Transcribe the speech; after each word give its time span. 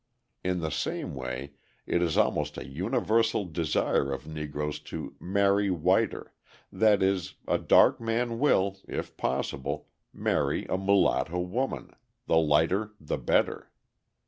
In 0.43 0.61
the 0.61 0.71
same 0.71 1.13
way 1.13 1.53
it 1.85 2.01
is 2.01 2.17
almost 2.17 2.57
a 2.57 2.65
universal 2.67 3.45
desire 3.45 4.11
of 4.11 4.25
Negroes 4.25 4.79
to 4.79 5.15
"marry 5.19 5.69
whiter;" 5.69 6.33
that 6.71 7.03
is, 7.03 7.35
a 7.47 7.59
dark 7.59 8.01
man 8.01 8.39
will, 8.39 8.79
if 8.87 9.15
possible, 9.15 9.89
marry 10.11 10.65
a 10.65 10.75
mulatto 10.79 11.39
woman, 11.39 11.91
the 12.25 12.37
lighter 12.37 12.93
the 12.99 13.19
better. 13.19 13.69